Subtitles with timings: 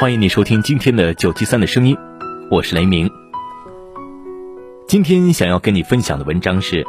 [0.00, 1.98] 欢迎你收听今天的九七三的声音，
[2.52, 3.10] 我是雷鸣。
[4.86, 6.86] 今天想要跟你分享的文章是：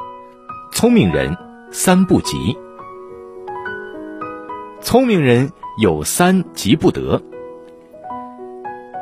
[0.71, 1.35] 聪明人
[1.71, 2.55] 三不急。
[4.79, 7.19] 聪明人有三急不得：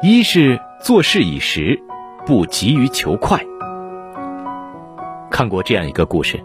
[0.02, 1.78] 一是做事以时，
[2.26, 3.38] 不急于求快。
[5.30, 6.42] 看过这样一个故事：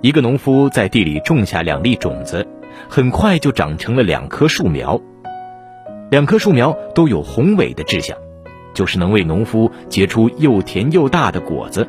[0.00, 2.48] 一个农夫在地里种下两粒种子，
[2.88, 4.98] 很快就长成了两棵树苗。
[6.12, 8.14] 两棵树苗都有宏伟的志向，
[8.74, 11.88] 就是能为农夫结出又甜又大的果子。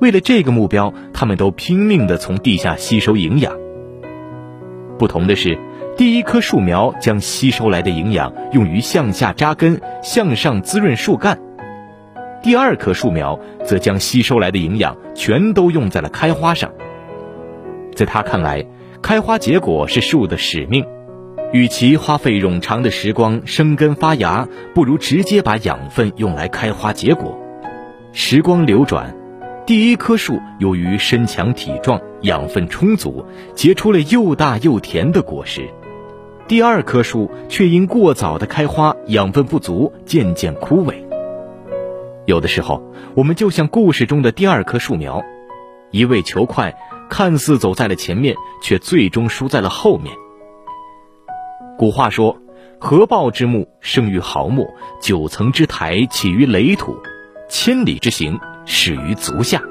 [0.00, 3.56] 为了这个目标，他们都拼命地从地下吸收营养。
[4.98, 5.58] 不同的是，
[5.96, 11.34] 第一棵树苗将吸收来的营养用于向下扎根、向上滋润树干；
[12.42, 16.70] 第二棵树苗则将吸收来的营养全都用在了开花上。
[17.94, 18.66] 在他看来，
[19.00, 20.84] 开花结果是树的使命。
[21.52, 27.36] 与其花费冗长的时光生根发芽，不如直接把养分用来开花结果。
[28.12, 29.12] 时光流转，
[29.66, 35.62] 第一棵树由于身强体壮、养分充足，结出了又大又甜的果实；
[36.46, 40.94] 第二棵树却因过早的开花，养分不足，渐渐枯萎。
[42.26, 42.80] 有的时候，
[43.16, 45.20] 我们就像故事中的第二棵树苗，
[45.90, 46.72] 一味求快，
[47.08, 50.14] 看似走在了前面，却最终输在了后面。
[51.80, 52.36] 古话说
[52.78, 54.66] ：“合抱之木，生于毫末；
[55.00, 56.92] 九层之台，起于垒土；
[57.48, 59.62] 千里之行，始于足下。”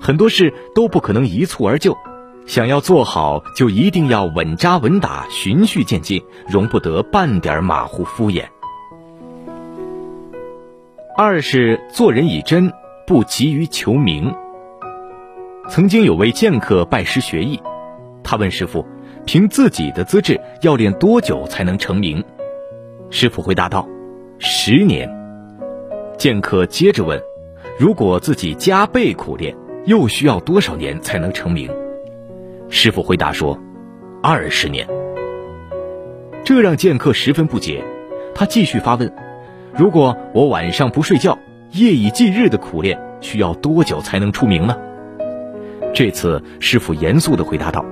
[0.00, 1.98] 很多事都不可能一蹴而就，
[2.46, 8.44] 想要做好，就一定要稳扎稳打、循序渐进，容不得半点马虎敷衍。
[11.16, 12.72] 二是做人以真，
[13.04, 14.32] 不急于求名。
[15.68, 17.60] 曾经有位剑客拜师学艺，
[18.22, 18.86] 他问师傅。
[19.24, 22.22] 凭自己的资质，要练多久才能成名？
[23.10, 23.88] 师傅回答道
[24.38, 25.08] ：“十年。”
[26.18, 27.20] 剑客接着问
[27.78, 29.54] ：“如果自己加倍苦练，
[29.86, 31.70] 又需要多少年才能成名？”
[32.68, 33.58] 师傅回答说
[34.22, 34.86] ：“二十年。”
[36.44, 37.82] 这让剑客十分不解，
[38.34, 39.12] 他继续发问
[39.76, 41.38] ：“如果我晚上不睡觉，
[41.70, 44.76] 夜以继日的苦练，需要多久才能出名呢？”
[45.94, 47.84] 这次师傅严肃地回答道。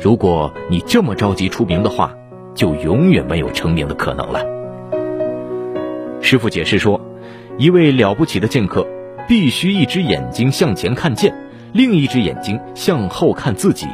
[0.00, 2.16] 如果你这么着急出名的话，
[2.54, 4.42] 就永远没有成名的可能了。
[6.22, 6.98] 师傅解释说，
[7.58, 8.86] 一位了不起的剑客，
[9.28, 11.34] 必须一只眼睛向前看剑，
[11.74, 13.86] 另一只眼睛向后看自己。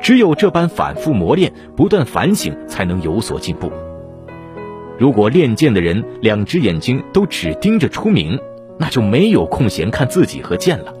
[0.00, 3.70] 只有这般反复磨练、不断反省，才能有所进步。
[4.98, 8.38] 如果练剑的人两只眼睛都只盯着出名，
[8.78, 10.94] 那就没有空闲看自己和剑了。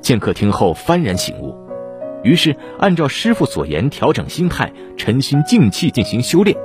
[0.00, 1.56] 剑客听后幡然醒悟。
[2.22, 6.56] 于是，按照师傅所言调整心态，沉心静气进行修炼，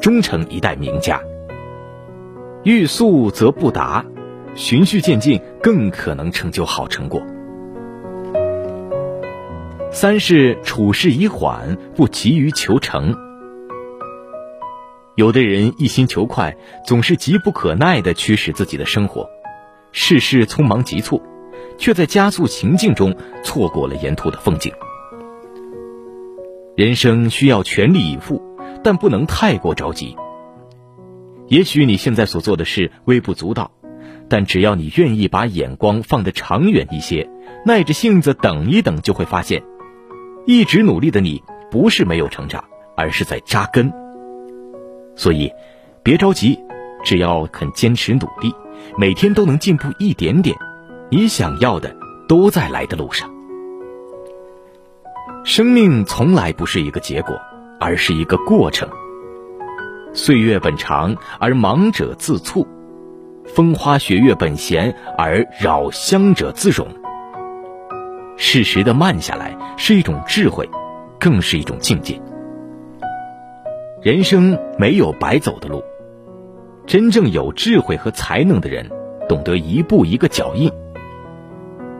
[0.00, 1.20] 终成一代名家。
[2.64, 4.04] 欲速则不达，
[4.56, 7.22] 循序渐进更可能成就好成果。
[9.92, 13.14] 三是处事以缓，不急于求成。
[15.14, 19.30] 有的人一心求快，总是急不可耐地驱使自己的生活，
[19.92, 21.22] 事事匆忙急促，
[21.78, 24.70] 却在加速行进中错过了沿途的风景。
[26.76, 28.42] 人生需要全力以赴，
[28.84, 30.14] 但不能太过着急。
[31.48, 33.70] 也许你现在所做的事微不足道，
[34.28, 37.30] 但只要你愿意把眼光放得长远一些，
[37.64, 39.62] 耐着性子等一等，就会发现，
[40.44, 42.62] 一直努力的你不是没有成长，
[42.94, 43.90] 而是在扎根。
[45.16, 45.50] 所以，
[46.02, 46.58] 别着急，
[47.02, 48.52] 只要肯坚持努力，
[48.98, 50.54] 每天都能进步一点点，
[51.10, 51.96] 你想要的
[52.28, 53.34] 都在来的路上。
[55.46, 57.40] 生命从来不是一个结果，
[57.78, 58.88] 而是一个过程。
[60.12, 62.66] 岁月本长，而忙者自促；
[63.54, 66.88] 风花雪月本闲，而扰香者自冗。
[68.36, 70.68] 适时的慢下来是一种智慧，
[71.20, 72.20] 更是一种境界。
[74.02, 75.80] 人生没有白走的路，
[76.88, 78.90] 真正有智慧和才能的人，
[79.28, 80.68] 懂得一步一个脚印，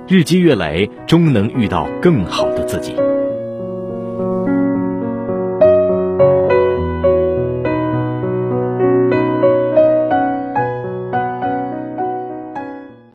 [0.08, 2.96] 日积月累，终能遇到更好的自己。